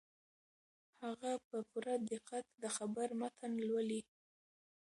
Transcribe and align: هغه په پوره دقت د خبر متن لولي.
هغه 1.03 1.31
په 1.47 1.57
پوره 1.69 1.95
دقت 2.11 2.45
د 2.61 2.63
خبر 2.75 3.07
متن 3.19 3.51
لولي. 3.67 4.01